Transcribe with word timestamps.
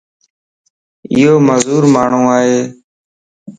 ايو 1.13 1.33
معذور 1.47 1.83
ماڻھو 1.93 2.21
ائي. 2.37 2.57